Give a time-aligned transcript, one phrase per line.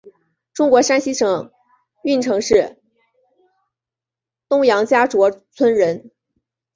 [0.51, 1.51] 中国山西省
[2.01, 2.79] 运城市
[4.49, 6.09] 东杨家卓村人。